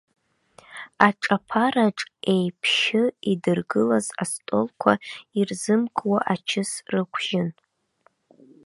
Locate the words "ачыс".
6.33-6.71